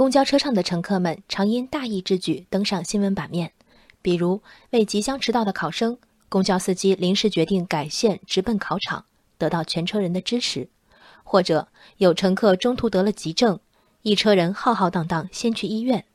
[0.00, 3.52] 公交车上的乘客们常因大意之举登上新闻版面，
[4.00, 5.98] 比如为即将迟到的考生，
[6.30, 9.04] 公交司机临时决定改线直奔考场，
[9.36, 10.68] 得到全车人的支持；
[11.22, 11.68] 或者
[11.98, 13.60] 有乘客中途得了急症，
[14.00, 16.06] 一车人浩浩荡荡先去医院。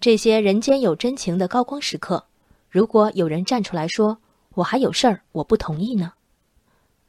[0.00, 2.24] 这些人间有真情的高光时刻，
[2.70, 4.22] 如果有人站出来说
[4.56, 6.14] “我还有事儿，我不同意呢”。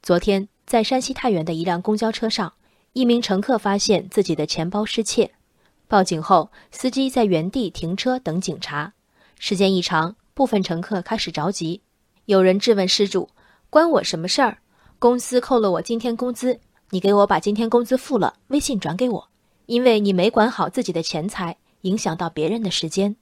[0.03, 2.51] 昨天，在山西太原的一辆公交车上，
[2.91, 5.31] 一名乘客发现自己的钱包失窃，
[5.87, 8.93] 报警后，司机在原地停车等警察。
[9.39, 11.81] 时间一长，部分乘客开始着急，
[12.25, 13.29] 有人质问失主
[13.69, 14.57] ：“关我什么事儿？
[14.99, 19.29] 公司扣了我今天工资，你给我把今天工资付了，微信转给我，
[19.65, 23.13] 因为你没管好自己的钱财。”影响到别人的时间。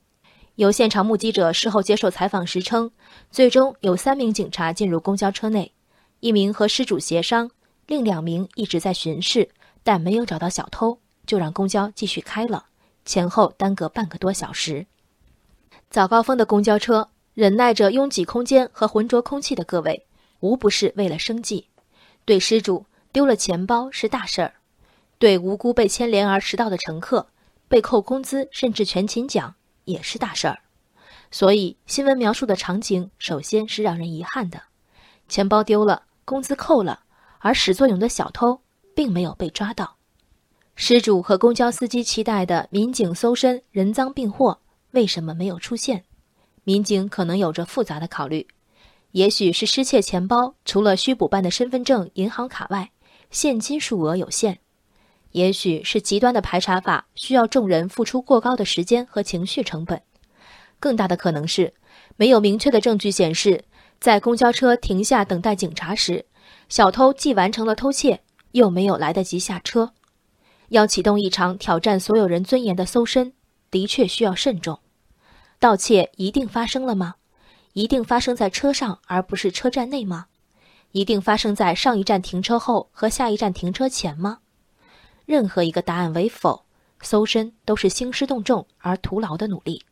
[0.54, 2.92] 有现场目击者事后接受采访时称，
[3.32, 5.72] 最终有三名警察进入公交车内，
[6.20, 7.50] 一名和失主协商，
[7.88, 9.50] 另两名一直在巡视，
[9.82, 11.00] 但没有找到小偷，
[11.32, 12.66] 就让公交继续开了，
[13.06, 14.86] 前后耽搁半个多小时。
[15.90, 20.06] 早高峰的公交车，忍耐着拥挤空间和浑浊空气的各位，
[20.42, 21.70] 无不是为了生计。
[22.26, 24.56] 对失主丢了钱包是大事儿，
[25.20, 27.30] 对无辜被牵连而迟到的乘客。
[27.70, 30.60] 被扣工资甚至全勤奖也是大事儿，
[31.32, 34.64] 所以新闻描述的场景首先是让人遗憾的：
[35.30, 37.04] 钱包丢了，工资扣了，
[37.40, 38.60] 而始作俑的小偷
[38.94, 39.96] 并没有被抓到。
[40.84, 44.58] 失主和公交司机期待的民警搜身人赃并获
[44.90, 46.04] 为什么没有出现？
[46.64, 48.48] 民警可能有着复杂的考虑，
[49.12, 52.90] 也许是失窃钱包除了需补办的身份证、银行卡外，
[53.30, 54.58] 现金数额有限。
[55.34, 60.02] 也许是极端的排查法需要众人付出过高的时间和情绪成本，
[60.80, 61.72] 更大的可能是
[62.16, 63.64] 没有明确的证据显示，
[64.00, 66.26] 在公交车停下等待警察时，
[66.70, 68.22] 小偷既完成了偷窃，
[68.54, 69.94] 又没有来得及下车。
[70.72, 73.34] 要启动一场挑战所有人尊严的搜身，
[73.70, 74.80] 的确需要慎重。
[75.60, 77.16] 盗窃一定发生了吗？
[77.74, 80.28] 一定发生在车上而不是车站内吗？
[80.94, 84.40] 一定发生在上一站停车后和下一站停车前吗？
[85.26, 86.64] 任何一个答案为否，
[87.02, 89.84] 搜身都是兴师动众而徒劳的努力。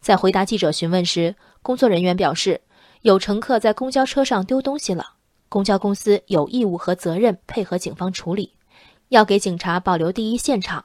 [0.00, 2.60] 在回答记者询问时，工作人员表示，
[3.02, 5.14] 有乘客在公交车上丢东西了，
[5.48, 8.52] 公交公司有义务和责任配合警方处理，
[9.08, 10.84] 要给警察保留第一现场。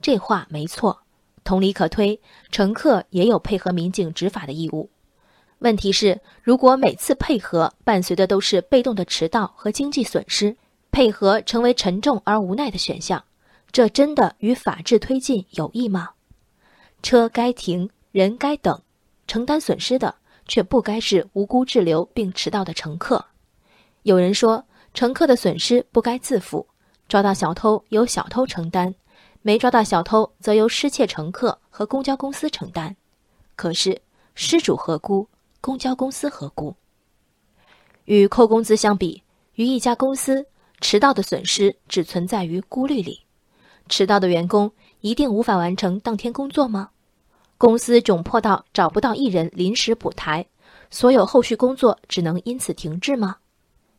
[0.00, 1.02] 这话没错。
[1.42, 2.20] 同理可推，
[2.50, 4.90] 乘客也有配合民警执法的义务。
[5.58, 10.56] 问题是，如果每次配合伴随的都是被动的迟到和经济损失。
[10.92, 13.22] 配合成为沉重而无奈的选项，
[13.70, 16.10] 这真的与法治推进有益吗？
[17.00, 18.82] 车该停，人该等，
[19.28, 20.16] 承担损失的
[20.48, 23.24] 却不该是无辜滞留并迟到的乘客。
[24.02, 26.66] 有人说，乘客的损失不该自负，
[27.10, 28.94] 抓到小偷由小偷承担，
[29.42, 32.94] 没抓到小偷则由失窃乘客和公交公司承担。
[33.56, 34.00] 可是
[34.36, 35.26] 失主何辜？
[35.60, 36.76] 公交公司何辜？
[38.04, 39.24] 与扣工资相比，
[39.56, 40.46] 于一家公司。
[40.80, 43.22] 迟到的损失只存在于顾虑里，
[43.88, 46.90] 迟到的员工一定无法完成当天工作吗？
[47.58, 50.46] 公司窘迫到找不到艺人临时补台，
[50.90, 53.38] 所有后续工作只能因此停滞吗？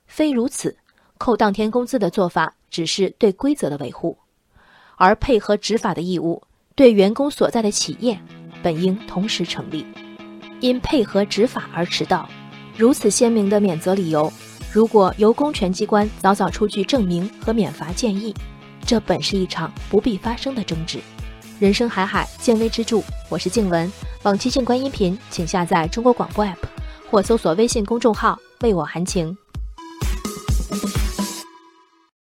[0.08, 0.78] 非如此，
[1.18, 4.18] 扣当天工资的做法只是对规则的维护，
[4.96, 6.42] 而配合执法的义务
[6.74, 8.20] 对员工所在的企业
[8.64, 9.86] 本应同时成立。
[10.62, 12.30] 因配合执法而迟到，
[12.78, 14.32] 如此鲜明的免责理由。
[14.72, 18.34] 如果由公权机关早早出具证明和免罚建议，
[18.86, 21.00] 这本是一场不必发生的争执。
[21.60, 23.02] 人生海海，见微知著。
[23.28, 23.92] 我是静文，
[24.24, 26.56] 往期静观音频，请下载中国广播 APP
[27.10, 29.38] 或搜索微信公众号“为我含情”。